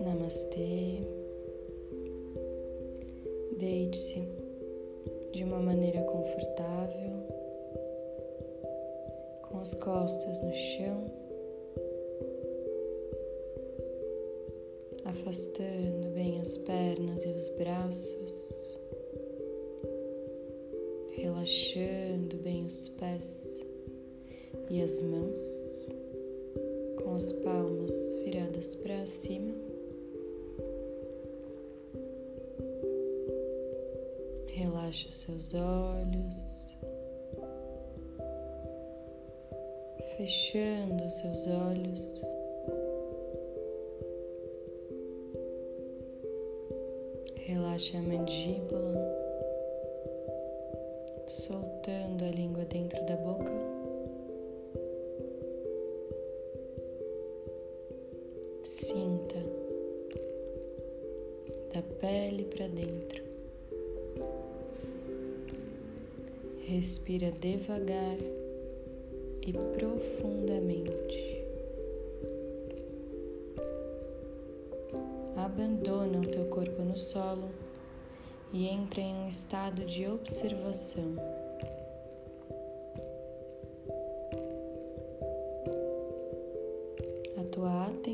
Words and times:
Namastê. 0.00 1.00
Deite-se 3.58 4.28
de 5.32 5.44
uma 5.44 5.60
maneira 5.60 6.02
confortável, 6.02 7.26
com 9.48 9.60
as 9.60 9.72
costas 9.74 10.42
no 10.42 10.54
chão, 10.54 11.10
afastando 15.06 16.08
bem 16.10 16.38
as 16.38 16.58
pernas 16.58 17.24
e 17.24 17.28
os 17.28 17.48
braços, 17.50 18.78
relaxando 21.16 22.36
bem 22.38 22.66
os 22.66 22.88
pés 22.90 23.61
e 24.72 24.80
as 24.80 25.02
mãos, 25.02 25.86
com 27.04 27.14
as 27.14 27.30
palmas 27.30 27.92
viradas 28.24 28.74
para 28.76 29.04
cima. 29.04 29.54
Relaxe 34.46 35.08
os 35.10 35.18
seus 35.18 35.52
olhos, 35.52 36.70
fechando 40.16 41.04
os 41.04 41.12
seus 41.12 41.46
olhos. 41.48 42.22
Relaxe 47.36 47.94
a 47.98 48.00
mandíbula, 48.00 49.18
soltando 51.28 52.24
a 52.24 52.30
língua 52.30 52.64
dentro 52.64 53.04
da 53.04 53.16
boca. 53.16 53.81
Sinta 58.64 59.44
da 61.74 61.82
pele 61.82 62.44
para 62.44 62.68
dentro. 62.68 63.24
Respira 66.60 67.32
devagar 67.32 68.18
e 69.44 69.52
profundamente. 69.52 71.44
Abandona 75.36 76.20
o 76.20 76.26
teu 76.26 76.44
corpo 76.44 76.82
no 76.82 76.96
solo 76.96 77.50
e 78.52 78.68
entra 78.68 79.00
em 79.00 79.14
um 79.24 79.28
estado 79.28 79.84
de 79.84 80.06
observação. 80.06 81.41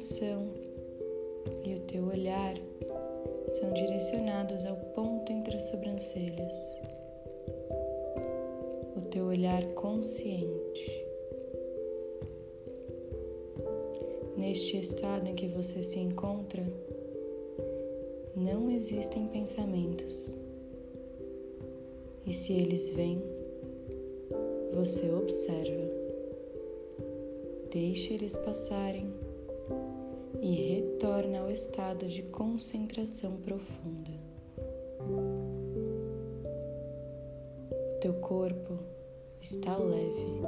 Atenção 0.00 0.48
e 1.62 1.74
o 1.74 1.80
teu 1.80 2.06
olhar 2.06 2.54
são 3.48 3.70
direcionados 3.74 4.64
ao 4.64 4.76
ponto 4.94 5.30
entre 5.30 5.56
as 5.56 5.64
sobrancelhas 5.64 6.80
teu 9.10 9.24
olhar 9.24 9.64
consciente. 9.74 11.04
Neste 14.36 14.78
estado 14.78 15.28
em 15.28 15.34
que 15.34 15.48
você 15.48 15.82
se 15.82 15.98
encontra, 15.98 16.64
não 18.36 18.70
existem 18.70 19.26
pensamentos. 19.26 20.36
E 22.24 22.32
se 22.32 22.52
eles 22.52 22.90
vêm, 22.90 23.20
você 24.72 25.10
observa, 25.10 25.90
deixa 27.72 28.14
eles 28.14 28.36
passarem 28.36 29.12
e 30.40 30.54
retorna 30.54 31.40
ao 31.40 31.50
estado 31.50 32.06
de 32.06 32.22
concentração 32.24 33.36
profunda. 33.36 34.10
Teu 38.00 38.14
corpo 38.14 38.78
está 39.40 39.76
leve, 39.76 40.42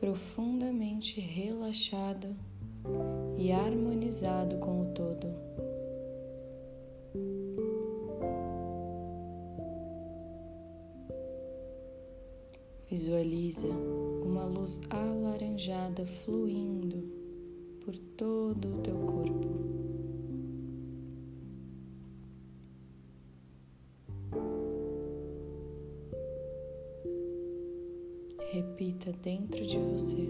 profundamente 0.00 1.20
relaxado 1.20 2.34
e 3.36 3.52
harmonizado 3.52 4.56
com 4.58 4.82
o 4.82 4.86
todo. 4.86 5.28
Visualiza 12.88 13.68
uma 14.24 14.44
luz 14.44 14.80
alaranjada 14.90 16.06
fluindo 16.06 17.15
por 17.86 17.96
todo 18.16 18.68
o 18.68 18.82
teu 18.82 18.96
corpo. 18.96 19.46
Repita 28.50 29.12
dentro 29.22 29.64
de 29.64 29.78
você. 29.78 30.28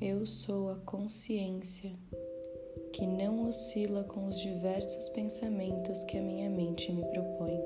Eu 0.00 0.24
sou 0.24 0.70
a 0.70 0.76
consciência 0.76 1.92
que 2.92 3.04
não 3.08 3.48
oscila 3.48 4.04
com 4.04 4.28
os 4.28 4.38
diversos 4.38 5.08
pensamentos 5.08 6.04
que 6.04 6.16
a 6.16 6.22
minha 6.22 6.48
mente 6.48 6.92
me 6.92 7.04
propõe. 7.06 7.58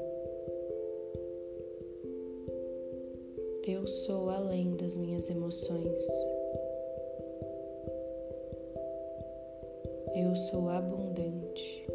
Eu 3.64 3.86
sou 3.86 4.30
além 4.30 4.74
das 4.76 4.96
minhas 4.96 5.28
emoções. 5.28 6.39
Eu 10.14 10.34
sou 10.34 10.68
abundante. 10.68 11.86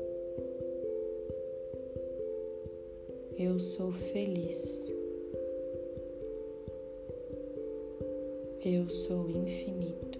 Eu 3.38 3.60
sou 3.60 3.92
feliz. 3.92 4.94
Eu 8.64 8.90
sou 8.90 9.30
infinito. 9.30 10.20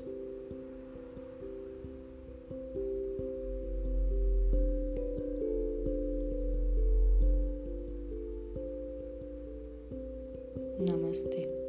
Namastê. 10.80 11.65